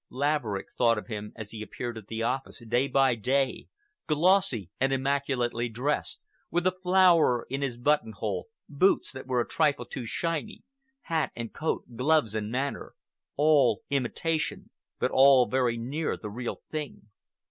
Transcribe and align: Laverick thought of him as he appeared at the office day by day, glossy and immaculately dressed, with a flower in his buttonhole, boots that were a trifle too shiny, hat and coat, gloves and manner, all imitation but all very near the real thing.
Laverick 0.09 0.69
thought 0.75 0.97
of 0.97 1.05
him 1.05 1.31
as 1.35 1.51
he 1.51 1.61
appeared 1.61 1.95
at 1.95 2.07
the 2.07 2.23
office 2.23 2.57
day 2.67 2.87
by 2.87 3.13
day, 3.13 3.67
glossy 4.07 4.71
and 4.79 4.91
immaculately 4.91 5.69
dressed, 5.69 6.19
with 6.49 6.65
a 6.65 6.71
flower 6.71 7.45
in 7.51 7.61
his 7.61 7.77
buttonhole, 7.77 8.47
boots 8.67 9.11
that 9.11 9.27
were 9.27 9.39
a 9.41 9.47
trifle 9.47 9.85
too 9.85 10.07
shiny, 10.07 10.63
hat 11.01 11.31
and 11.35 11.53
coat, 11.53 11.85
gloves 11.95 12.33
and 12.33 12.49
manner, 12.51 12.95
all 13.35 13.83
imitation 13.91 14.71
but 14.97 15.11
all 15.11 15.45
very 15.47 15.77
near 15.77 16.17
the 16.17 16.31
real 16.31 16.63
thing. 16.71 17.09